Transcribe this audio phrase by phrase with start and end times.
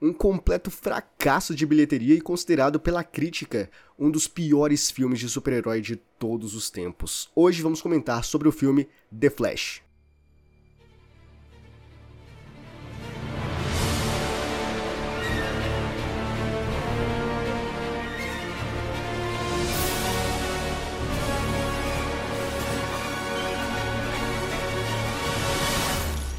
[0.00, 5.80] um completo fracasso de bilheteria e considerado pela crítica um dos piores filmes de super-herói
[5.80, 7.28] de todos os tempos.
[7.34, 8.88] Hoje vamos comentar sobre o filme
[9.18, 9.87] The Flash.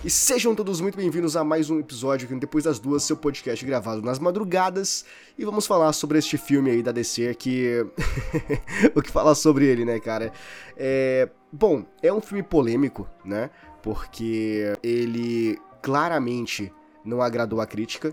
[0.10, 3.64] E sejam todos muito bem-vindos a mais um episódio aqui Depois das Duas, seu podcast
[3.64, 5.06] gravado nas madrugadas.
[5.38, 7.86] E vamos falar sobre este filme aí da DC que.
[8.96, 10.34] o que falar sobre ele, né, cara?
[10.76, 11.30] É.
[11.52, 13.52] Bom, é um filme polêmico, né?
[13.84, 16.74] Porque ele claramente
[17.06, 18.12] não agradou a crítica.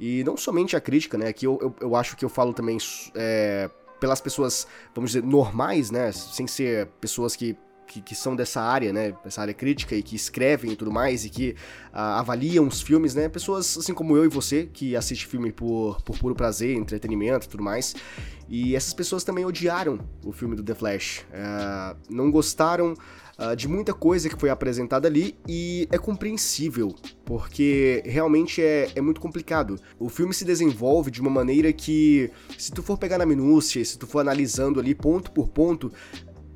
[0.00, 1.28] E não somente a crítica, né?
[1.28, 2.76] Aqui eu, eu, eu acho que eu falo também
[3.14, 6.10] é, pelas pessoas, vamos dizer, normais, né?
[6.10, 10.16] Sem ser pessoas que que, que, são dessa área, né, dessa área crítica e que
[10.16, 11.50] escrevem e tudo mais e que
[11.92, 16.00] uh, avaliam os filmes, né, pessoas assim como eu e você que assiste filme por,
[16.02, 17.94] por puro prazer, entretenimento e tudo mais.
[18.48, 22.94] E essas pessoas também odiaram o filme do The Flash, uh, não gostaram
[23.38, 26.94] uh, de muita coisa que foi apresentada ali e é compreensível,
[27.24, 29.78] porque realmente é, é muito complicado.
[29.98, 33.98] O filme se desenvolve de uma maneira que, se tu for pegar na minúcia, se
[33.98, 35.92] tu for analisando ali ponto por ponto,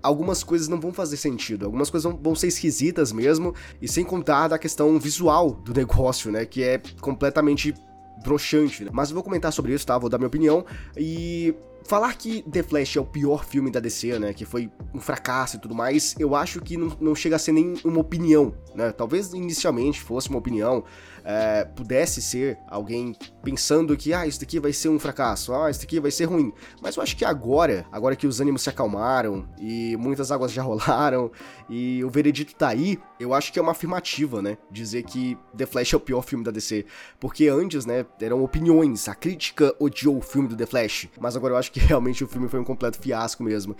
[0.03, 4.49] algumas coisas não vão fazer sentido, algumas coisas vão, ser esquisitas mesmo, e sem contar
[4.49, 7.75] da questão visual do negócio, né, que é completamente
[8.23, 8.91] broxante, né?
[8.93, 9.97] Mas eu vou comentar sobre isso, tá?
[9.97, 10.65] Vou dar minha opinião
[10.97, 11.55] e
[11.91, 15.57] falar que The Flash é o pior filme da DC, né, que foi um fracasso
[15.57, 18.93] e tudo mais, eu acho que não, não chega a ser nem uma opinião, né?
[18.93, 20.85] Talvez inicialmente fosse uma opinião,
[21.25, 25.81] é, pudesse ser alguém pensando que, ah, isso daqui vai ser um fracasso, ah, isso
[25.81, 26.53] daqui vai ser ruim.
[26.81, 30.63] Mas eu acho que agora, agora que os ânimos se acalmaram e muitas águas já
[30.65, 31.31] rolaram
[31.69, 34.57] e o veredito tá aí, eu acho que é uma afirmativa, né?
[34.71, 36.87] Dizer que The Flash é o pior filme da DC.
[37.19, 41.55] Porque antes, né, eram opiniões, a crítica odiou o filme do The Flash, mas agora
[41.55, 43.77] eu acho que realmente o filme foi um completo fiasco mesmo.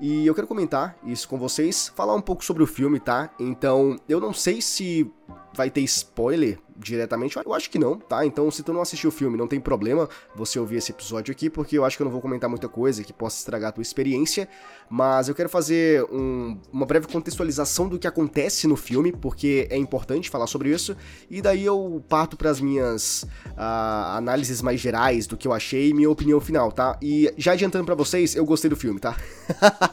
[0.00, 3.30] E eu quero comentar isso com vocês, falar um pouco sobre o filme, tá?
[3.38, 5.10] Então, eu não sei se
[5.54, 7.36] vai ter spoiler diretamente?
[7.36, 8.24] Eu acho que não, tá?
[8.24, 11.50] Então, se tu não assistiu o filme, não tem problema você ouvir esse episódio aqui,
[11.50, 13.82] porque eu acho que eu não vou comentar muita coisa que possa estragar a tua
[13.82, 14.48] experiência,
[14.88, 19.76] mas eu quero fazer um, uma breve contextualização do que acontece no filme, porque é
[19.76, 20.96] importante falar sobre isso,
[21.30, 25.90] e daí eu parto para as minhas uh, análises mais gerais do que eu achei
[25.90, 26.98] e minha opinião final, tá?
[27.02, 29.16] E já adiantando para vocês, eu gostei do filme, tá?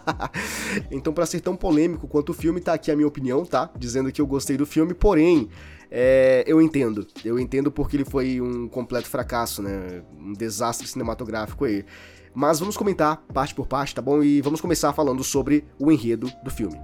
[0.89, 3.69] então, para ser tão polêmico quanto o filme, tá aqui a minha opinião, tá?
[3.77, 5.49] Dizendo que eu gostei do filme, porém,
[5.89, 7.07] é, eu entendo.
[7.23, 10.01] Eu entendo porque ele foi um completo fracasso, né?
[10.17, 11.85] Um desastre cinematográfico aí.
[12.33, 14.21] Mas vamos comentar parte por parte, tá bom?
[14.21, 16.77] E vamos começar falando sobre o enredo do filme.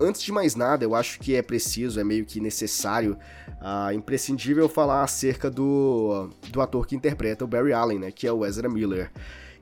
[0.00, 3.16] Antes de mais nada, eu acho que é preciso, é meio que necessário,
[3.62, 8.10] uh, imprescindível falar acerca do, do ator que interpreta o Barry Allen, né?
[8.10, 9.10] Que é o Ezra Miller.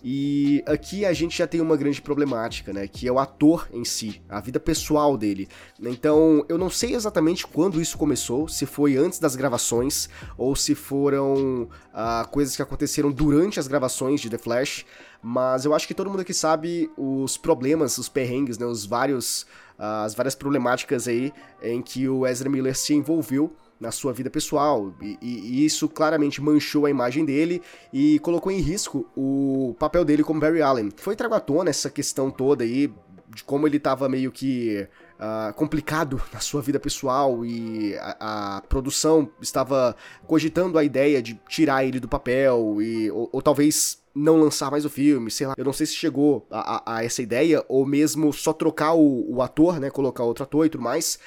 [0.05, 2.89] E aqui a gente já tem uma grande problemática, né?
[2.89, 5.49] Que é o ator em si, a vida pessoal dele.
[5.81, 10.75] Então, eu não sei exatamente quando isso começou, se foi antes das gravações ou se
[10.75, 14.85] foram uh, coisas que aconteceram durante as gravações de The Flash.
[15.23, 18.67] Mas eu acho que todo mundo aqui sabe os problemas, os perrengues, né?
[18.67, 19.43] Os vários,
[19.79, 24.31] uh, as várias problemáticas aí em que o Ezra Miller se envolveu na sua vida
[24.31, 24.95] pessoal.
[25.03, 27.61] E, e, isso claramente manchou a imagem dele
[27.93, 30.91] e colocou em risco o papel dele como Barry Allen.
[30.97, 32.91] Foi trago à tona essa questão toda aí
[33.35, 34.87] de como ele estava meio que
[35.19, 41.41] uh, complicado na sua vida pessoal e a, a, produção estava cogitando a ideia de
[41.49, 45.55] tirar ele do papel e ou, ou, talvez não lançar mais o filme, sei lá.
[45.57, 49.37] Eu não sei se chegou a, a, a essa ideia ou mesmo só trocar o,
[49.37, 51.19] o ator, né, colocar outro ator e tudo mais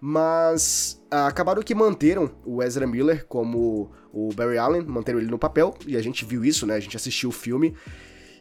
[0.00, 5.38] mas ah, acabaram que manteram o Ezra Miller como o Barry Allen, manteram ele no
[5.38, 6.74] papel, e a gente viu isso, né?
[6.74, 7.74] A gente assistiu o filme.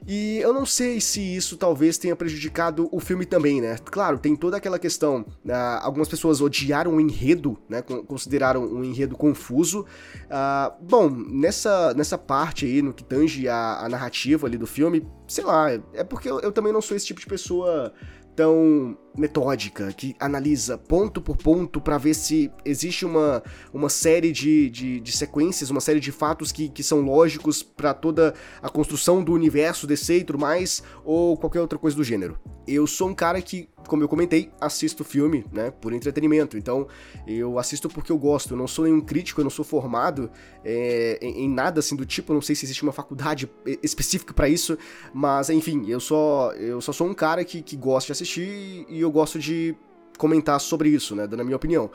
[0.08, 3.78] E eu não sei se isso talvez tenha prejudicado o filme também, né?
[3.84, 5.26] Claro, tem toda aquela questão.
[5.46, 7.82] Uh, algumas pessoas odiaram o enredo, né?
[7.82, 9.86] Consideraram um enredo confuso.
[10.26, 15.06] Uh, bom, nessa, nessa parte aí, no que tange a, a narrativa ali do filme,
[15.28, 17.94] sei lá, é porque eu, eu também não sou esse tipo de pessoa
[18.40, 23.44] tão metódica, que analisa ponto por ponto para ver se existe uma,
[23.74, 27.94] uma série de, de, de, sequências, uma série de fatos que, que são lógicos para
[27.94, 32.40] toda a construção do universo DC e tudo mais, ou qualquer outra coisa do gênero.
[32.66, 36.88] Eu sou um cara que, como eu comentei, assisto filme, né, por entretenimento, então
[37.28, 40.30] eu assisto porque eu gosto, eu não sou nenhum crítico, eu não sou formado
[40.64, 43.50] é, em, em, nada assim do tipo, eu não sei se existe uma faculdade
[43.82, 44.78] específica para isso,
[45.14, 49.00] mas enfim, eu só, eu só sou um cara que, que gosta de assistir e
[49.00, 49.76] eu gosto de
[50.18, 51.90] comentar sobre isso, né, dando a minha opinião.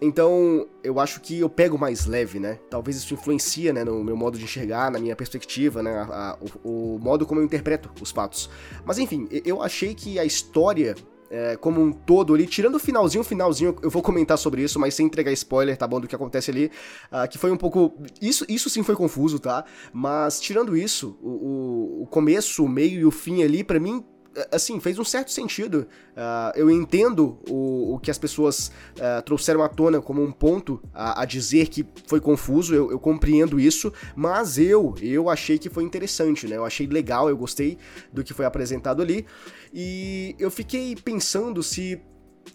[0.00, 2.58] Então, eu acho que eu pego mais leve, né?
[2.68, 6.38] Talvez isso influencia, né, no meu modo de enxergar, na minha perspectiva, né, a, a,
[6.64, 8.50] o, o modo como eu interpreto os fatos.
[8.84, 10.94] Mas enfim, eu achei que a história
[11.30, 14.94] é, como um todo ali, tirando o finalzinho, finalzinho, eu vou comentar sobre isso, mas
[14.94, 16.70] sem entregar spoiler, tá bom, do que acontece ali,
[17.10, 22.02] uh, que foi um pouco, isso, isso sim foi confuso, tá, mas tirando isso, o,
[22.02, 24.04] o começo, o meio e o fim ali, para mim,
[24.50, 25.86] assim, fez um certo sentido.
[26.12, 30.82] Uh, eu entendo o, o que as pessoas uh, trouxeram à tona como um ponto
[30.92, 35.68] a, a dizer que foi confuso, eu, eu, compreendo isso, mas eu, eu achei que
[35.68, 36.56] foi interessante, né?
[36.56, 37.78] Eu achei legal, eu gostei
[38.12, 39.26] do que foi apresentado ali.
[39.72, 42.00] E eu fiquei pensando se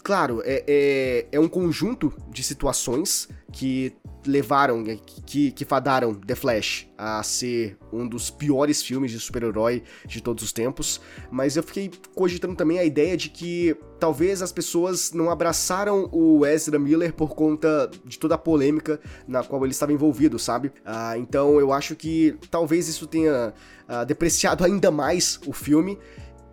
[0.02, 3.94] claro, é, é, é, um conjunto de situações que
[4.26, 4.84] levaram,
[5.26, 10.44] que, que fadaram The Flash a ser um dos piores filmes de super-herói de todos
[10.44, 11.00] os tempos,
[11.30, 16.46] mas eu fiquei cogitando também a ideia de que talvez as pessoas não abraçaram o
[16.46, 20.72] Ezra Miller por conta de toda a polêmica na qual ele estava envolvido, sabe?
[20.84, 23.52] Ah, então eu acho que talvez isso tenha
[23.88, 25.98] ah, depreciado ainda mais o filme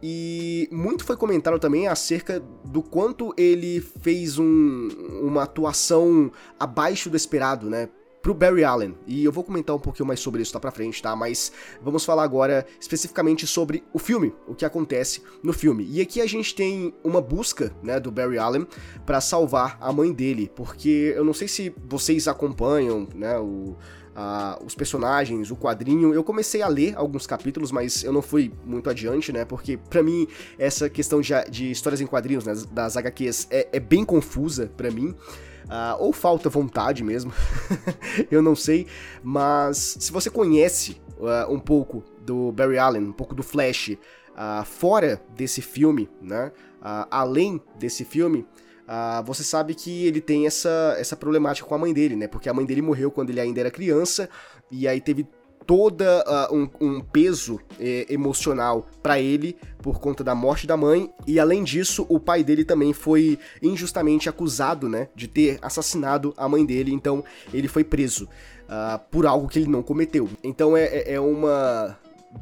[0.01, 4.87] e muito foi comentado também acerca do quanto ele fez um,
[5.21, 7.89] uma atuação abaixo do esperado, né?
[8.21, 8.95] Pro Barry Allen.
[9.07, 11.15] E eu vou comentar um pouquinho mais sobre isso lá pra frente, tá?
[11.15, 15.87] Mas vamos falar agora especificamente sobre o filme, o que acontece no filme.
[15.89, 18.67] E aqui a gente tem uma busca, né, do Barry Allen
[19.05, 23.77] para salvar a mãe dele, porque eu não sei se vocês acompanham, né, o
[24.19, 26.13] uh, os personagens, o quadrinho.
[26.13, 29.45] Eu comecei a ler alguns capítulos, mas eu não fui muito adiante, né?
[29.45, 30.27] Porque para mim
[30.57, 34.91] essa questão de, de, histórias em quadrinhos, né, das HQs, é, é bem confusa para
[34.91, 35.15] mim.
[35.65, 37.31] Uh, ou falta vontade mesmo,
[38.31, 38.87] eu não sei,
[39.21, 44.65] mas se você conhece uh, um pouco do Barry Allen, um pouco do Flash, uh,
[44.65, 46.51] fora desse filme, né,
[47.11, 48.47] além desse filme,
[48.89, 52.27] Uh, você sabe que ele tem essa, essa problemática com a mãe dele, né?
[52.27, 54.27] Porque a mãe dele morreu quando ele ainda era criança,
[54.71, 55.27] e aí teve
[55.67, 61.13] toda uh, um, um, peso eh, emocional para ele por conta da morte da mãe.
[61.27, 65.09] E além disso o pai dele também foi injustamente acusado né?
[65.13, 66.91] De ter assassinado a mãe dele.
[66.91, 68.27] Então ele foi preso
[68.65, 70.27] uh, por algo que ele não cometeu.
[70.43, 71.95] Então é, é, é uma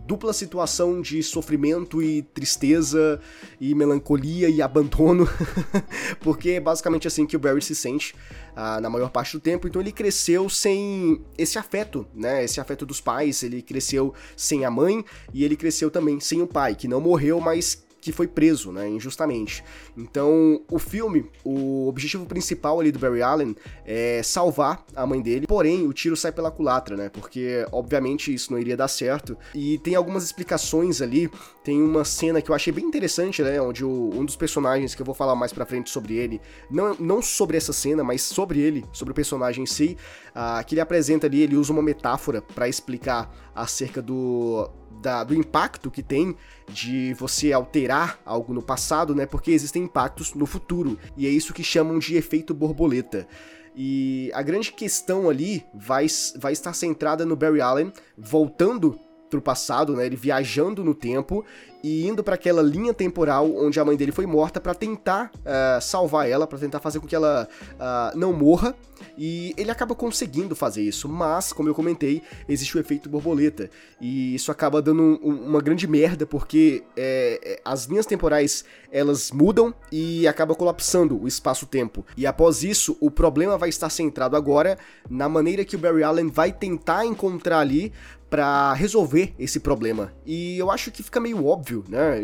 [0.05, 3.19] dupla situação de sofrimento e tristeza
[3.59, 5.27] e melancolia e abandono,
[6.19, 8.13] porque é basicamente assim que o Barry se sente
[8.53, 9.67] uh, na maior parte do tempo.
[9.67, 12.43] Então ele cresceu sem esse afeto, né?
[12.43, 13.43] Esse afeto dos pais.
[13.43, 15.03] Ele cresceu sem a mãe
[15.33, 18.87] e ele cresceu também sem o pai, que não morreu, mas que foi preso, né,
[18.87, 19.61] injustamente.
[19.97, 23.53] Então, o filme, o objetivo principal ali do Barry Allen
[23.85, 28.53] é salvar a mãe dele, porém, o tiro sai pela culatra, né, porque, obviamente, isso
[28.53, 29.37] não iria dar certo.
[29.53, 31.29] E tem algumas explicações ali,
[31.65, 35.01] tem uma cena que eu achei bem interessante, né, onde o, um dos personagens, que
[35.01, 36.39] eu vou falar mais pra frente sobre ele,
[36.71, 39.97] não, não sobre essa cena, mas sobre ele, sobre o personagem em si,
[40.29, 44.69] uh, que ele apresenta ali, ele usa uma metáfora para explicar acerca do
[45.01, 46.35] da, do impacto que tem
[46.67, 49.25] de você alterar algo no passado, né?
[49.25, 50.97] Porque existem impactos no futuro.
[51.15, 53.27] E é isso que chamam de efeito borboleta.
[53.75, 56.07] E a grande questão ali vai,
[56.37, 58.99] vai estar centrada no Barry Allen voltando
[59.29, 60.05] pro passado, né?
[60.05, 61.45] Ele viajando no tempo
[61.83, 65.81] e indo para aquela linha temporal onde a mãe dele foi morta para tentar uh,
[65.81, 68.75] salvar ela, para tentar fazer com que ela uh, não morra.
[69.17, 73.69] E ele acaba conseguindo fazer isso, mas, como eu comentei, existe o efeito borboleta.
[74.01, 79.73] E isso acaba dando um, uma grande merda, porque é, as linhas temporais elas mudam
[79.91, 82.05] e acaba colapsando o espaço-tempo.
[82.15, 84.77] E após isso, o problema vai estar centrado agora
[85.09, 87.91] na maneira que o Barry Allen vai tentar encontrar ali
[88.29, 90.13] para resolver esse problema.
[90.25, 92.19] E eu acho que fica meio óbvio, né?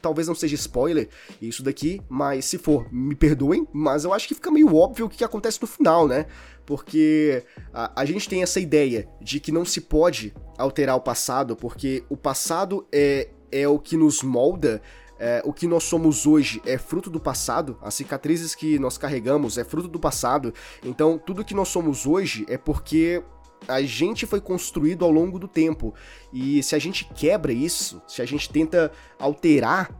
[0.00, 1.08] Talvez não seja spoiler
[1.40, 5.08] isso daqui, mas se for, me perdoem, mas eu acho que fica meio óbvio o
[5.08, 6.26] que acontece no final, né?
[6.64, 11.54] Porque a, a gente tem essa ideia de que não se pode alterar o passado,
[11.54, 14.80] porque o passado é, é o que nos molda
[15.18, 19.56] é, o que nós somos hoje é fruto do passado, as cicatrizes que nós carregamos
[19.56, 23.22] é fruto do passado, então tudo que nós somos hoje é porque
[23.68, 25.94] a gente foi construído ao longo do tempo.
[26.32, 29.90] E se a gente quebra isso, se a gente tenta alterar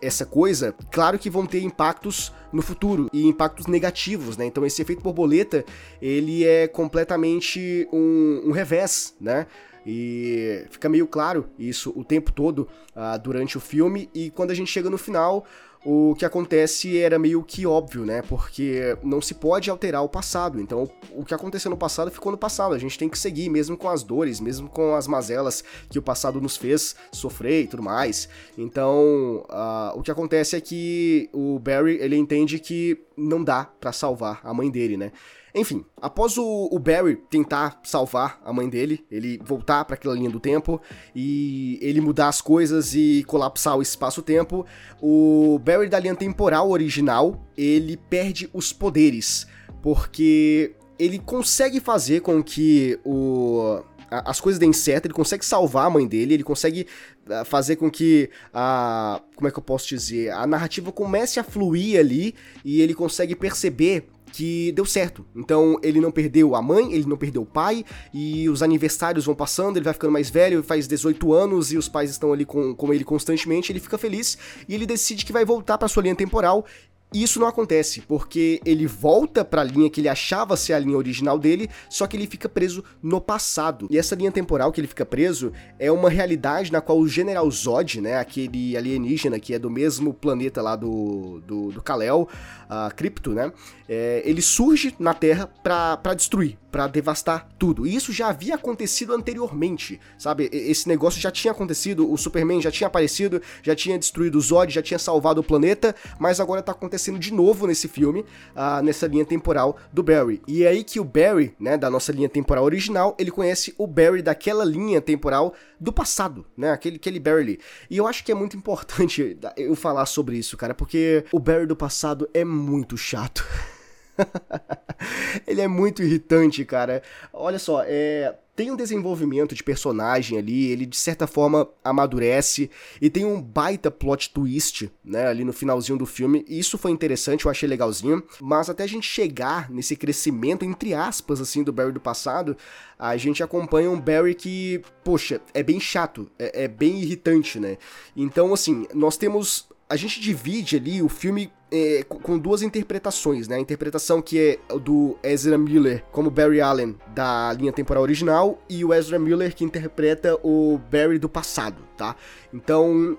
[0.00, 4.46] essa coisa, claro que vão ter impactos no futuro e impactos negativos, né?
[4.46, 5.64] Então esse efeito borboleta,
[6.00, 9.46] ele é completamente um, um revés, né?
[9.86, 14.08] E fica meio claro isso o tempo todo uh, durante o filme.
[14.14, 15.44] E quando a gente chega no final,
[15.84, 18.22] o que acontece era meio que óbvio, né?
[18.22, 20.58] Porque não se pode alterar o passado.
[20.58, 22.74] Então, o que aconteceu no passado ficou no passado.
[22.74, 26.02] A gente tem que seguir, mesmo com as dores, mesmo com as mazelas que o
[26.02, 28.28] passado nos fez sofrer e tudo mais.
[28.56, 33.92] Então, uh, o que acontece é que o Barry ele entende que não dá para
[33.92, 35.12] salvar a mãe dele, né?
[35.54, 40.28] Enfim, após o, o, Barry tentar salvar a mãe dele, ele voltar para aquela linha
[40.28, 40.80] do tempo
[41.14, 44.66] e ele mudar as coisas e colapsar o espaço-tempo,
[45.00, 49.46] o Barry da linha temporal original, ele perde os poderes,
[49.80, 53.80] porque ele consegue fazer com que o
[54.10, 56.86] as coisas deem certo, ele consegue salvar a mãe dele, ele consegue
[57.28, 59.20] ah, fazer com que a.
[59.34, 60.30] Como é que eu posso dizer?
[60.30, 62.34] A narrativa comece a fluir ali
[62.64, 65.24] e ele consegue perceber que deu certo.
[65.34, 69.34] Então ele não perdeu a mãe, ele não perdeu o pai, e os aniversários vão
[69.34, 72.74] passando, ele vai ficando mais velho, faz 18 anos e os pais estão ali com,
[72.74, 74.36] com ele constantemente, ele fica feliz
[74.68, 76.66] e ele decide que vai voltar para sua linha temporal
[77.14, 80.78] e isso não acontece, porque ele volta para a linha que ele achava ser a
[80.80, 83.86] linha original dele, só que ele fica preso no passado.
[83.88, 87.48] E essa linha temporal que ele fica preso é uma realidade na qual o General
[87.48, 92.22] Zod, né, aquele alienígena que é do mesmo planeta lá do, do, do Kal-El,
[92.64, 93.52] uh, Crypto, né,
[93.88, 97.86] é, ele surge na Terra para destruir, para devastar tudo.
[97.86, 100.50] E isso já havia acontecido anteriormente, sabe?
[100.52, 104.74] Esse negócio já tinha acontecido, o Superman já tinha aparecido, já tinha destruído o Zod,
[104.74, 108.22] já tinha salvado o planeta, mas agora tá acontecendo de novo nesse filme,
[108.56, 110.42] uh, nessa linha temporal do Barry.
[110.48, 113.86] E é aí que o Barry, né, da nossa linha temporal original, ele conhece o
[113.86, 116.72] Barry daquela linha temporal do passado, né?
[116.72, 117.60] Aquele, aquele Barry ali.
[117.88, 121.66] E eu acho que é muito importante eu falar sobre isso, cara, porque o Barry
[121.66, 123.46] do passado é muito chato.
[125.46, 127.02] ele é muito irritante, cara.
[127.32, 133.10] Olha só, é, tem um desenvolvimento de personagem ali, ele de certa forma amadurece e
[133.10, 136.44] tem um baita plot twist, né, ali no finalzinho do filme.
[136.48, 141.40] Isso foi interessante, eu achei legalzinho, mas até a gente chegar nesse crescimento entre aspas
[141.40, 142.56] assim do Barry do passado,
[142.98, 147.76] a gente acompanha um Barry que, poxa, é bem chato, é, é bem irritante, né?
[148.16, 153.56] Então, assim, nós temos a gente divide ali o filme é, com duas interpretações, né?
[153.56, 158.84] A interpretação que é do Ezra Miller como Barry Allen da linha temporal original e
[158.84, 162.14] o Ezra Miller que interpreta o Barry do passado, tá?
[162.52, 163.18] Então,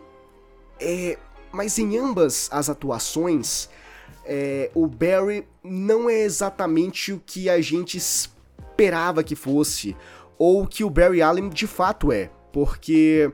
[0.80, 1.18] é,
[1.52, 3.70] mas em ambas as atuações,
[4.24, 9.98] é, o Barry não é exatamente o que a gente esperava que fosse
[10.38, 13.30] ou que o Barry Allen de fato é, porque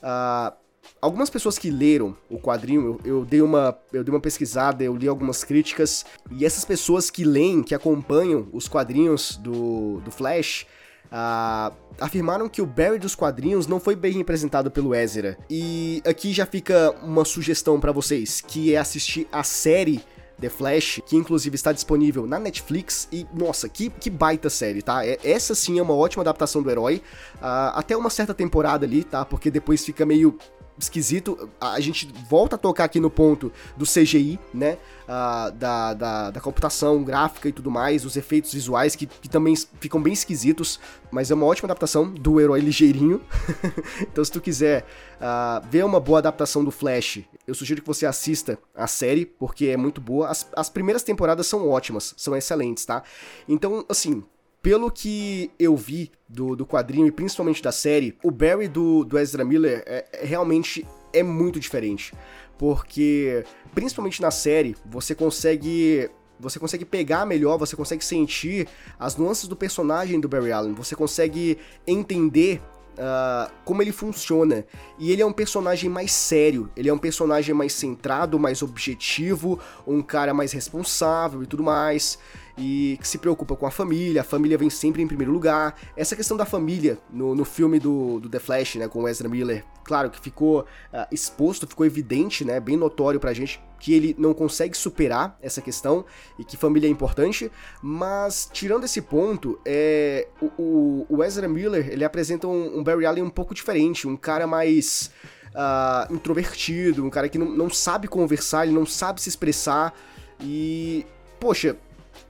[0.00, 0.59] uh,
[1.00, 4.94] Algumas pessoas que leram o quadrinho, eu, eu, dei uma, eu dei uma pesquisada, eu
[4.94, 10.66] li algumas críticas, e essas pessoas que leem, que acompanham os quadrinhos do, do Flash,
[11.06, 15.38] uh, afirmaram que o Barry dos quadrinhos não foi bem representado pelo Ezra.
[15.48, 20.02] E aqui já fica uma sugestão para vocês, que é assistir a série
[20.38, 23.08] The Flash, que inclusive está disponível na Netflix.
[23.12, 25.06] E, nossa, que, que baita série, tá?
[25.06, 27.02] É, essa sim é uma ótima adaptação do herói.
[27.36, 29.24] Uh, até uma certa temporada ali, tá?
[29.24, 30.38] Porque depois fica meio
[30.82, 31.48] esquisito.
[31.60, 34.78] A gente volta a tocar aqui no ponto do CGI, né?
[35.04, 39.56] Uh, da, da, da, computação gráfica e tudo mais, os efeitos visuais que, que também
[39.80, 40.78] ficam bem esquisitos,
[41.10, 43.20] mas é uma ótima adaptação do herói ligeirinho.
[44.02, 48.06] então, se tu quiser uh, ver uma boa adaptação do Flash, eu sugiro que você
[48.06, 50.28] assista a série, porque é muito boa.
[50.28, 53.02] As, as primeiras temporadas são ótimas, são excelentes, tá?
[53.48, 54.22] Então, assim,
[54.62, 59.18] pelo que eu vi do, do quadrinho e principalmente da série, o Barry do, do
[59.18, 62.12] Ezra Miller é, é, realmente é muito diferente.
[62.58, 68.66] Porque, principalmente na série, você consegue você consegue pegar melhor, você consegue sentir
[68.98, 72.62] as nuances do personagem do Barry Allen, você consegue entender
[72.94, 74.64] uh, como ele funciona.
[74.98, 79.58] E ele é um personagem mais sério, ele é um personagem mais centrado, mais objetivo,
[79.86, 82.18] um cara mais responsável e tudo mais
[82.60, 85.74] e que se preocupa com a família, a família vem sempre em primeiro lugar.
[85.96, 89.64] Essa questão da família no, no filme do, do The Flash, né, com Ezra Miller,
[89.82, 94.34] claro que ficou uh, exposto, ficou evidente, né, bem notório pra gente que ele não
[94.34, 96.04] consegue superar essa questão
[96.38, 97.50] e que família é importante,
[97.82, 103.24] mas tirando esse ponto, é, o, o Ezra Miller ele apresenta um, um Barry Allen
[103.24, 105.10] um pouco diferente, um cara mais
[105.54, 109.94] uh, introvertido, um cara que não, não sabe conversar, ele não sabe se expressar
[110.38, 111.06] e,
[111.38, 111.78] poxa,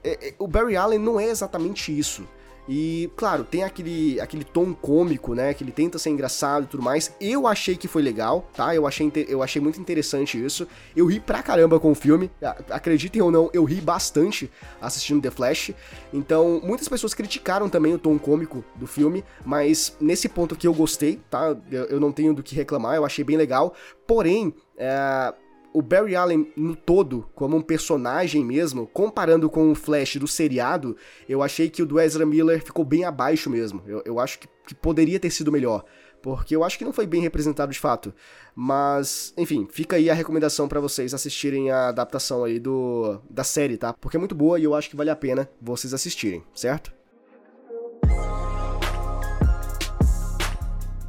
[0.03, 2.27] é, é, o Barry Allen não é exatamente isso.
[2.69, 5.53] E, claro, tem aquele, aquele tom cômico, né?
[5.53, 7.13] Que ele tenta ser engraçado e tudo mais.
[7.19, 8.73] Eu achei que foi legal, tá?
[8.75, 10.67] Eu achei, eu achei muito interessante isso.
[10.95, 12.31] Eu ri pra caramba com o filme.
[12.69, 15.71] Acreditem ou não, eu ri bastante assistindo The Flash.
[16.13, 20.73] Então, muitas pessoas criticaram também o tom cômico do filme, mas nesse ponto que eu
[20.73, 21.57] gostei, tá?
[21.69, 23.73] Eu, eu não tenho do que reclamar, eu achei bem legal.
[24.05, 25.33] Porém, é,
[25.73, 30.95] o Barry Allen no todo, como um personagem mesmo, comparando com o Flash do seriado,
[31.27, 33.81] eu achei que o do Ezra Miller ficou bem abaixo mesmo.
[33.85, 35.83] Eu, eu acho que, que poderia ter sido melhor
[36.21, 38.13] porque eu acho que não foi bem representado de fato.
[38.55, 43.77] Mas, enfim, fica aí a recomendação para vocês assistirem a adaptação aí do da série,
[43.77, 43.93] tá?
[43.93, 46.93] Porque é muito boa e eu acho que vale a pena vocês assistirem, certo?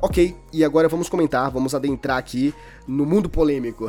[0.05, 2.53] Ok, e agora vamos comentar, vamos adentrar aqui
[2.89, 3.89] no mundo polêmico.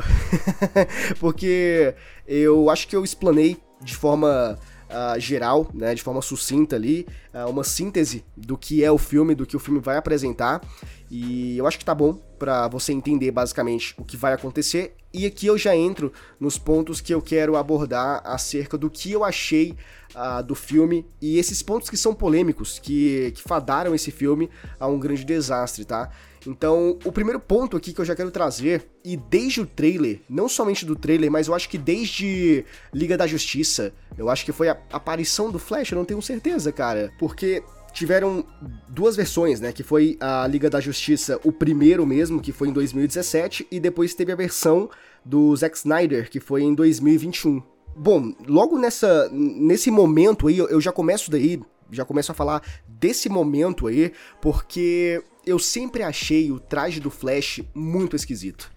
[1.18, 1.92] Porque
[2.24, 4.56] eu acho que eu explanei de forma
[4.94, 9.34] uh, geral, né, de forma sucinta ali, uh, uma síntese do que é o filme,
[9.34, 10.62] do que o filme vai apresentar.
[11.10, 14.96] E eu acho que tá bom para você entender basicamente o que vai acontecer.
[15.12, 19.22] E aqui eu já entro nos pontos que eu quero abordar acerca do que eu
[19.22, 19.76] achei
[20.14, 24.86] uh, do filme e esses pontos que são polêmicos, que, que fadaram esse filme a
[24.86, 26.10] um grande desastre, tá?
[26.46, 30.48] Então, o primeiro ponto aqui que eu já quero trazer, e desde o trailer, não
[30.48, 34.68] somente do trailer, mas eu acho que desde Liga da Justiça, eu acho que foi
[34.68, 38.44] a aparição do Flash, eu não tenho certeza, cara, porque tiveram
[38.88, 39.72] duas versões, né?
[39.72, 44.14] Que foi a Liga da Justiça, o primeiro mesmo, que foi em 2017, e depois
[44.14, 44.90] teve a versão
[45.24, 47.62] do Zack Snyder, que foi em 2021.
[47.96, 53.28] Bom, logo nessa, nesse momento aí, eu já começo daí, já começo a falar desse
[53.28, 58.70] momento aí, porque eu sempre achei o traje do Flash muito esquisito.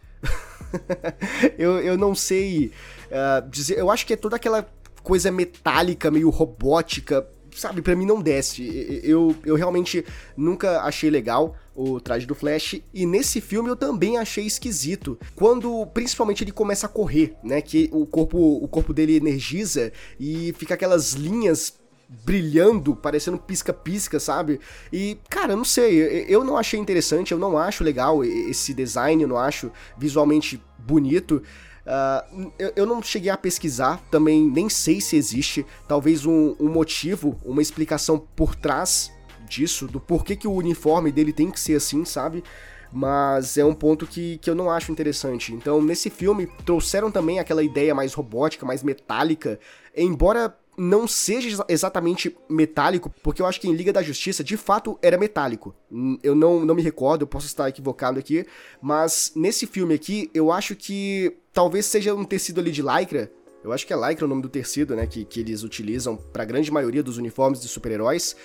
[1.57, 2.71] eu, eu não sei
[3.07, 4.67] uh, dizer, eu acho que é toda aquela
[5.03, 7.25] coisa metálica, meio robótica,
[7.57, 9.01] sabe, para mim não desce.
[9.03, 14.17] Eu, eu realmente nunca achei legal o traje do Flash e nesse filme eu também
[14.17, 15.17] achei esquisito.
[15.35, 20.53] Quando principalmente ele começa a correr, né, que o corpo o corpo dele energiza e
[20.57, 21.73] fica aquelas linhas
[22.09, 24.59] brilhando, parecendo pisca-pisca, sabe?
[24.91, 29.29] E, cara, não sei, eu não achei interessante, eu não acho legal esse design, eu
[29.29, 31.43] não acho visualmente bonito.
[31.85, 36.69] Uh, eu, eu, não cheguei a pesquisar, também nem sei se existe, talvez um, um,
[36.69, 39.11] motivo, uma explicação por trás
[39.47, 42.43] disso, do porquê que o uniforme dele tem que ser assim, sabe?
[42.91, 45.53] Mas é um ponto que, que eu não acho interessante.
[45.53, 49.59] Então, nesse filme, trouxeram também aquela ideia mais robótica, mais metálica,
[49.95, 54.98] embora não seja exatamente metálico, porque eu acho que em Liga da Justiça, de fato,
[55.01, 55.75] era metálico.
[56.22, 58.45] Eu não, não me recordo, eu posso estar equivocado aqui,
[58.80, 63.32] mas nesse filme aqui, eu acho que talvez seja um tecido ali de lycra,
[63.63, 66.43] eu acho que é lycra o nome do tecido, né, que, que eles utilizam para
[66.43, 68.36] a grande maioria dos uniformes de super-heróis.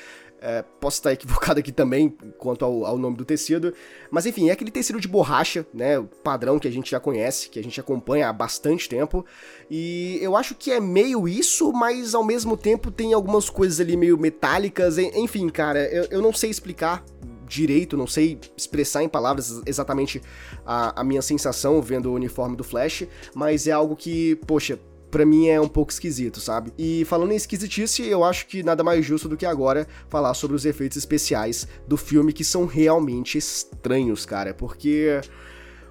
[0.45, 3.73] É, posso estar equivocado aqui também quanto ao, ao, nome do tecido,
[4.11, 6.05] mas enfim, é aquele tecido de borracha, né?
[6.25, 9.25] Padrão que a gente já conhece, que a gente acompanha há bastante tempo.
[9.71, 13.97] E eu acho que é meio isso, mas ao mesmo tempo tem algumas coisas ali
[13.97, 14.99] meio metálicas.
[14.99, 17.05] Enfim, cara, eu, eu não sei explicar
[17.47, 20.21] direito, não sei expressar em palavras exatamente
[20.67, 24.79] a, a minha sensação vendo o uniforme do Flash, mas é algo que, poxa,
[25.13, 26.73] pra mim é um pouco esquisito, sabe?
[26.77, 30.57] E falando em esquisitice, eu acho que nada mais justo do que agora falar sobre
[30.57, 35.21] os efeitos especiais do filme que são realmente estranhos, cara, porque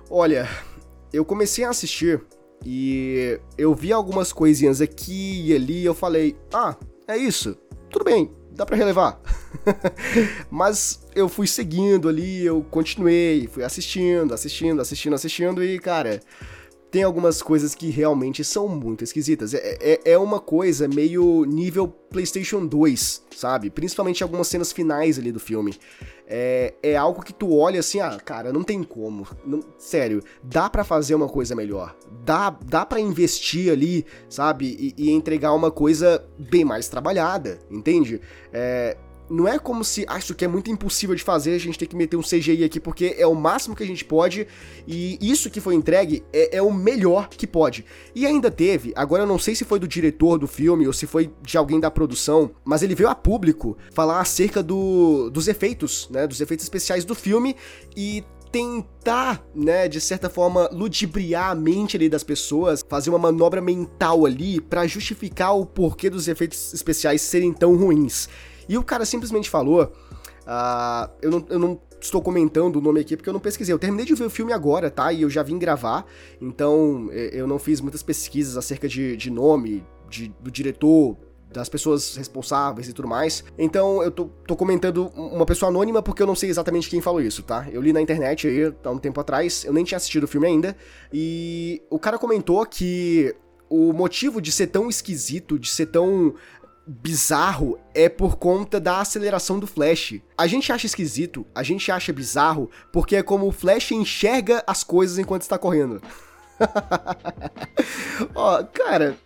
[0.10, 0.50] olha,
[1.14, 2.20] eu comecei a assistir
[2.66, 6.76] e eu vi algumas coisinhas aqui e ali e eu falei: "Ah,
[7.08, 7.56] é isso.
[7.92, 9.22] Tudo bem, dá para relevar".
[10.50, 16.20] Mas eu fui seguindo ali, eu continuei, fui assistindo, assistindo, assistindo, assistindo e, cara,
[16.92, 19.54] tem algumas coisas que realmente são muito esquisitas.
[19.54, 23.70] É, é, é, uma coisa meio nível PlayStation 2, sabe?
[23.70, 25.74] Principalmente algumas cenas finais ali do filme.
[26.28, 29.26] É, é algo que tu olha assim, ah, cara, não tem como.
[29.46, 31.96] Não, sério, dá para fazer uma coisa melhor.
[32.26, 34.94] Dá, dá para investir ali, sabe?
[34.98, 38.20] E, e, entregar uma coisa bem mais trabalhada, entende?
[38.52, 38.98] É,
[39.32, 41.96] não é como se acho que é muito impossível de fazer, a gente tem que
[41.96, 44.46] meter um CGI aqui porque é o máximo que a gente pode
[44.86, 47.86] e isso que foi entregue é, é, o melhor que pode.
[48.14, 51.08] E ainda teve, agora eu não sei se foi do diretor do filme ou se
[51.08, 56.10] foi de alguém da produção, mas ele veio a público falar acerca do, dos efeitos,
[56.12, 57.56] né, dos efeitos especiais do filme
[57.96, 63.62] e tentar, né, de certa forma, ludibriar a mente ali das pessoas, fazer uma manobra
[63.62, 68.28] mental ali para justificar o porquê dos efeitos especiais serem tão ruins.
[68.68, 69.92] E o cara simplesmente falou.
[70.42, 73.74] Uh, eu, não, eu não estou comentando o nome aqui porque eu não pesquisei.
[73.74, 75.12] Eu terminei de ver o filme agora, tá?
[75.14, 76.06] E eu já vim gravar.
[76.40, 81.18] Então eu não fiz muitas pesquisas acerca de, de nome, de, do diretor,
[81.52, 83.44] das pessoas responsáveis e tudo mais.
[83.58, 87.22] Então eu tô, tô, comentando uma pessoa anônima porque eu não sei exatamente quem falou
[87.22, 87.68] isso, tá?
[87.72, 90.48] Eu li na internet aí há um tempo atrás, eu nem tinha assistido o filme
[90.48, 90.76] ainda,
[91.12, 93.36] e o cara comentou que
[93.70, 96.34] o motivo de ser tão esquisito, de ser tão
[96.86, 100.16] bizarro é por conta da aceleração do Flash.
[100.38, 104.84] A gente acha esquisito, a gente acha bizarro, porque é como o Flash enxerga as
[104.84, 106.02] coisas enquanto está correndo.
[108.36, 109.18] Ó, cara,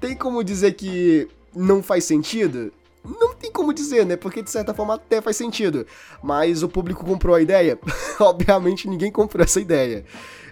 [0.00, 2.72] tem como dizer que não faz sentido?
[3.04, 4.16] Não tem como dizer, né?
[4.16, 5.86] Porque de certa forma até faz sentido.
[6.22, 7.78] Mas o público comprou a ideia?
[8.20, 10.04] Obviamente ninguém comprou essa ideia.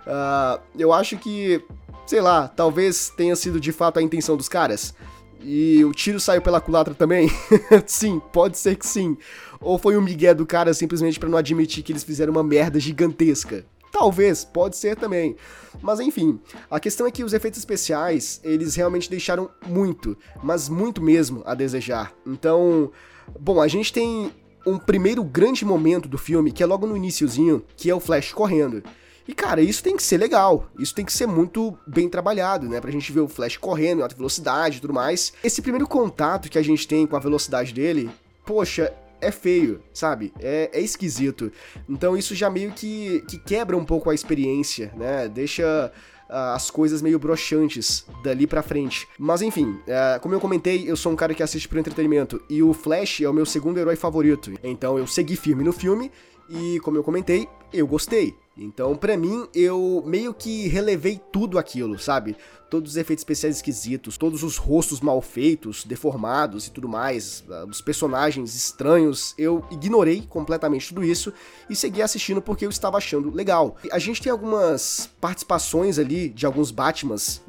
[0.07, 1.62] Uh, eu acho que,
[2.07, 4.95] sei lá, talvez tenha sido de fato a intenção dos caras.
[5.42, 7.31] E o tiro saiu pela culatra também?
[7.87, 9.16] sim, pode ser que sim.
[9.61, 12.81] Ou foi um migué do cara simplesmente para não admitir que eles fizeram uma merda
[12.81, 13.64] gigantesca?
[13.92, 15.37] Talvez, pode ser também.
[15.81, 16.38] Mas enfim,
[16.70, 21.55] a questão é que os efeitos especiais, eles realmente deixaram muito, mas muito mesmo a
[21.55, 22.12] desejar.
[22.27, 22.90] Então,
[23.38, 24.31] bom, a gente tem
[24.66, 28.33] um primeiro grande momento do filme, que é logo no iníciozinho, que é o Flash
[28.33, 28.83] correndo.
[29.29, 30.69] E, cara, isso tem que ser legal.
[30.79, 32.81] Isso tem que ser muito bem trabalhado, né?
[32.81, 35.33] Pra gente ver o Flash correndo em alta velocidade e tudo mais.
[35.43, 38.11] Esse primeiro contato que a gente tem com a velocidade dele,
[38.45, 40.33] poxa, é feio, sabe?
[40.41, 41.51] É, é esquisito.
[41.89, 45.29] Então isso já meio que, que quebra um pouco a experiência, né?
[45.29, 45.93] Deixa
[46.29, 49.09] uh, as coisas meio broxantes dali pra frente.
[49.19, 52.62] Mas enfim, uh, como eu comentei, eu sou um cara que assiste pro entretenimento e
[52.62, 54.53] o Flash é o meu segundo herói favorito.
[54.62, 56.11] Então eu segui firme no filme
[56.49, 58.35] e, como eu comentei, eu gostei.
[58.59, 62.35] Então, para mim, eu meio que relevei tudo aquilo, sabe?
[62.71, 67.67] Todos os efeitos especiais esquisitos, todos os rostos mal feitos, deformados e tudo mais, ah,
[67.69, 71.33] os personagens estranhos, eu ignorei completamente tudo isso
[71.69, 73.77] e segui assistindo porque eu estava achando legal.
[73.93, 77.43] A gente tem algumas participações ali de alguns Batmans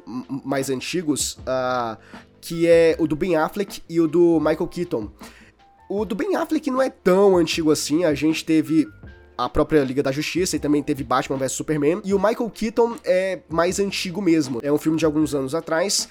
[0.44, 1.96] mais antigos, uh,
[2.38, 5.10] que é o do Ben Affleck e o do Michael Keaton.
[5.88, 8.86] O do Ben Affleck não é tão antigo assim, a gente teve
[9.38, 12.02] a própria Liga da Justiça e também teve Batman vs Superman.
[12.04, 14.58] E o Michael Keaton é mais antigo mesmo.
[14.64, 16.08] É um filme de alguns anos atrás.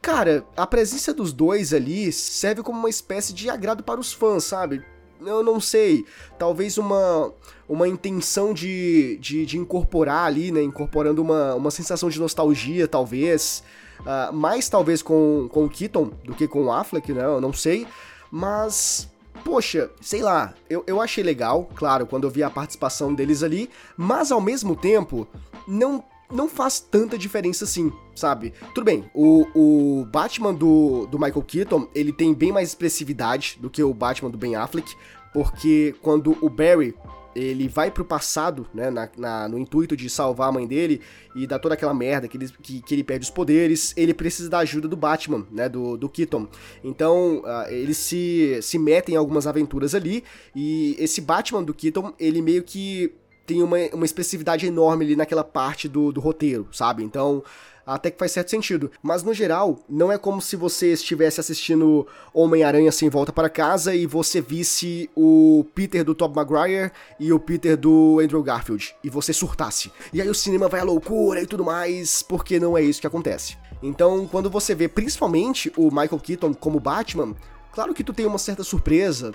[0.00, 4.44] Cara, a presença dos dois ali serve como uma espécie de agrado para os fãs,
[4.44, 4.84] sabe?
[5.20, 6.06] Eu não sei,
[6.38, 7.32] talvez uma,
[7.68, 10.62] uma intenção de, de, de incorporar ali, né?
[10.62, 13.64] Incorporando uma, uma sensação de nostalgia, talvez.
[14.00, 17.24] Uh, mais talvez com, com o Keaton do que com o Affleck, né?
[17.24, 17.84] Eu não sei.
[18.30, 19.08] Mas
[19.48, 23.70] poxa, sei lá, eu, eu achei legal, claro, quando eu vi a participação deles ali,
[23.96, 25.26] mas ao mesmo tempo,
[25.66, 28.52] não não faz tanta diferença assim, sabe?
[28.74, 33.70] Tudo bem, o, o Batman do, do Michael Keaton, ele tem bem mais expressividade do
[33.70, 34.94] que o Batman do Ben Affleck,
[35.32, 36.94] porque quando o Barry
[37.34, 41.00] ele vai pro passado, né, na, na, no intuito de salvar a mãe dele
[41.34, 44.48] e dar toda aquela merda que ele, que, que ele perde os poderes, ele precisa
[44.48, 46.48] da ajuda do Batman, né, do, do Keaton.
[46.82, 52.12] Então, uh, eles se, se metem em algumas aventuras ali e esse Batman do Keaton,
[52.18, 53.14] ele meio que
[53.46, 57.02] tem uma, uma expressividade enorme ali naquela parte do, do roteiro, sabe?
[57.02, 57.42] Então,
[57.88, 58.90] até que faz certo sentido.
[59.02, 63.94] Mas no geral, não é como se você estivesse assistindo Homem-Aranha sem volta para casa
[63.94, 69.08] e você visse o Peter do Tobey Maguire e o Peter do Andrew Garfield e
[69.08, 69.90] você surtasse.
[70.12, 73.06] E aí o cinema vai à loucura e tudo mais, porque não é isso que
[73.06, 73.56] acontece.
[73.82, 77.34] Então, quando você vê principalmente o Michael Keaton como Batman,
[77.72, 79.32] claro que tu tem uma certa surpresa,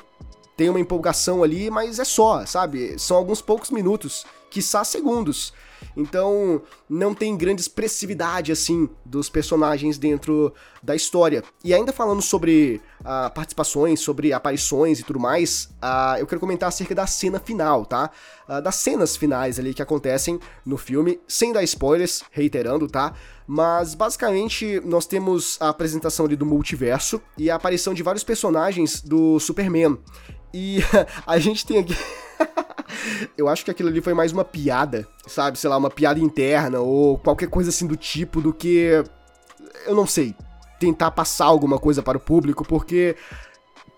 [0.55, 2.99] tem uma empolgação ali, mas é só, sabe?
[2.99, 5.53] São alguns poucos minutos, quiçá segundos.
[5.95, 11.43] Então, não tem grande expressividade assim dos personagens dentro da história.
[11.63, 16.69] E ainda falando sobre uh, participações, sobre aparições e tudo mais, uh, eu quero comentar
[16.69, 18.11] acerca da cena final, tá?
[18.47, 23.13] Uh, das cenas finais ali que acontecem no filme, sem dar spoilers, reiterando, tá?
[23.47, 29.01] Mas basicamente nós temos a apresentação ali do multiverso e a aparição de vários personagens
[29.01, 29.97] do Superman.
[30.53, 30.79] E
[31.25, 31.95] a gente tem aqui.
[33.37, 35.57] eu acho que aquilo ali foi mais uma piada, sabe?
[35.57, 39.03] Sei lá, uma piada interna ou qualquer coisa assim do tipo do que.
[39.85, 40.35] Eu não sei.
[40.79, 43.15] Tentar passar alguma coisa para o público, porque.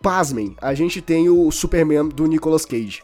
[0.02, 3.02] Pasmem, a gente tem o Superman do Nicolas Cage.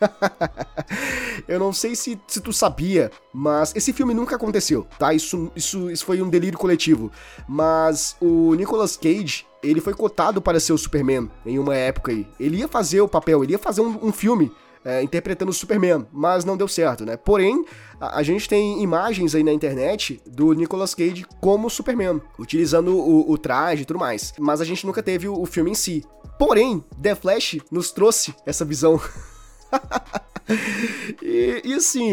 [1.48, 5.14] eu não sei se, se tu sabia, mas esse filme nunca aconteceu, tá?
[5.14, 7.10] Isso, isso, isso foi um delírio coletivo.
[7.48, 12.26] Mas o Nicolas Cage, ele foi cotado para ser o Superman em uma época aí.
[12.38, 14.52] Ele ia fazer o papel, ele ia fazer um, um filme
[14.84, 17.16] é, interpretando o Superman, mas não deu certo, né?
[17.16, 17.64] Porém,
[18.00, 23.30] a, a, gente tem imagens aí na internet do Nicolas Cage como Superman, utilizando o,
[23.30, 24.32] o traje e tudo mais.
[24.38, 26.04] Mas a gente nunca teve o, o filme em si.
[26.38, 29.00] Porém, The Flash nos trouxe essa visão.
[31.22, 32.12] e, e, assim,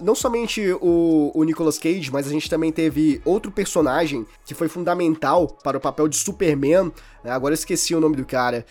[0.00, 4.68] não somente o, o Nicolas Cage, mas a gente também teve outro personagem que foi
[4.68, 6.88] fundamental para o papel de Superman.
[7.24, 8.64] Uh, agora eu esqueci o nome do cara.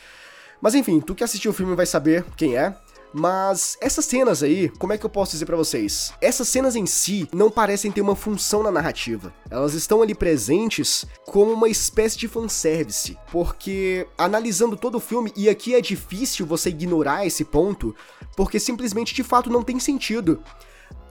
[0.62, 2.76] Mas enfim, tu que assistiu o filme vai saber quem é.
[3.14, 6.14] Mas essas cenas aí, como é que eu posso dizer para vocês?
[6.22, 9.34] Essas cenas em si não parecem ter uma função na narrativa.
[9.50, 13.18] Elas estão ali presentes como uma espécie de fanservice.
[13.32, 17.96] Porque analisando todo o filme, e aqui é difícil você ignorar esse ponto,
[18.36, 20.44] porque simplesmente de fato não tem sentido.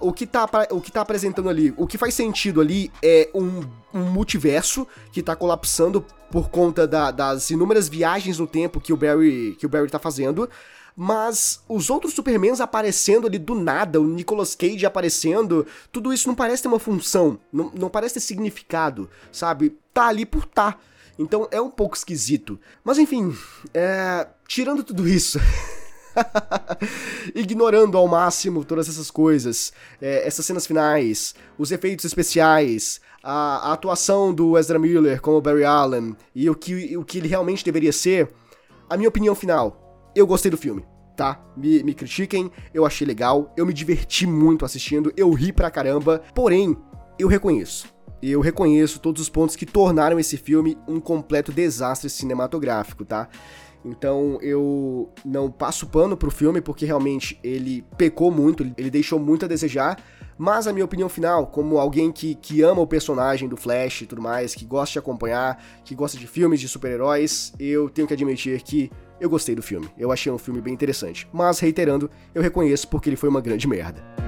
[0.01, 3.63] O que, tá, o que tá apresentando ali, o que faz sentido ali é um,
[3.95, 8.97] um multiverso que tá colapsando por conta da, das inúmeras viagens no tempo que o
[8.97, 10.49] Barry, que o Barry tá fazendo.
[10.99, 16.35] Mas os outros Supermans aparecendo ali do nada, o Nicolas Cage aparecendo, tudo isso não
[16.35, 19.77] parece ter uma função, não, não parece ter significado, sabe?
[19.93, 20.79] Tá ali por tá.
[21.19, 22.59] Então é um pouco esquisito.
[22.83, 23.37] Mas enfim,
[23.75, 24.27] é...
[24.49, 25.39] tirando tudo isso.
[27.35, 33.73] Ignorando ao máximo todas essas coisas, é, essas cenas finais, os efeitos especiais, a, a,
[33.73, 37.93] atuação do Ezra Miller como Barry Allen e o que, o que ele realmente deveria
[37.93, 38.29] ser,
[38.89, 40.85] a minha opinião final, eu gostei do filme.
[41.17, 41.43] Tá?
[41.57, 46.23] Me, me critiquem, eu achei legal, eu me diverti muito assistindo, eu ri pra caramba,
[46.35, 46.77] porém,
[47.19, 53.05] eu reconheço eu reconheço todos os pontos que tornaram esse filme um completo desastre cinematográfico,
[53.05, 53.29] tá?
[53.87, 59.45] Então eu não passo pano pro filme porque realmente ele pecou muito, ele deixou muito
[59.45, 60.03] a desejar.
[60.39, 64.07] Mas a minha opinião final, como alguém que, que ama o personagem do Flash e
[64.07, 68.13] tudo mais, que gosta de acompanhar, que gosta de filmes de super-heróis, eu tenho que
[68.13, 69.89] admitir que eu gostei do filme.
[69.97, 71.27] Eu achei um filme bem interessante.
[71.33, 74.26] Mas, reiterando, eu reconheço porque ele foi uma grande merda.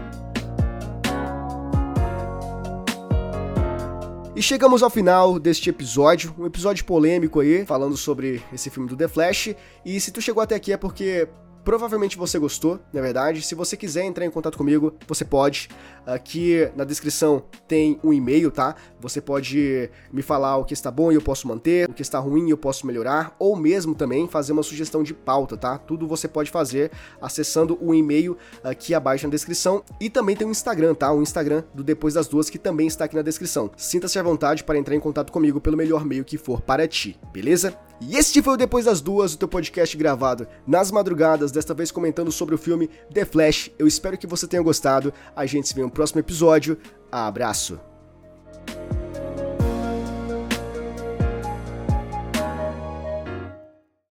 [4.38, 8.96] E chegamos ao final deste episódio, um episódio polêmico aí, falando sobre esse filme do
[8.96, 9.52] The Flash.
[9.84, 11.26] E se tu chegou até aqui é porque
[11.68, 13.42] Provavelmente você gostou, na verdade.
[13.42, 15.68] Se você quiser entrar em contato comigo, você pode.
[16.06, 18.74] Aqui na descrição tem um e-mail, tá?
[18.98, 22.18] Você pode me falar o que está bom e eu posso manter, o que está
[22.18, 25.76] ruim e eu posso melhorar, ou mesmo também fazer uma sugestão de pauta, tá?
[25.76, 29.84] Tudo você pode fazer acessando o e-mail aqui abaixo na descrição.
[30.00, 31.12] E também tem o Instagram, tá?
[31.12, 33.70] O Instagram do Depois das Duas, que também está aqui na descrição.
[33.76, 37.20] Sinta-se à vontade para entrar em contato comigo pelo melhor meio que for para ti,
[37.30, 37.76] beleza?
[38.00, 41.90] E este foi o Depois das Duas, o teu podcast gravado nas madrugadas, desta vez
[41.90, 43.70] comentando sobre o filme The Flash.
[43.78, 45.12] Eu espero que você tenha gostado.
[45.34, 46.78] A gente se vê no próximo episódio.
[47.10, 47.78] Abraço!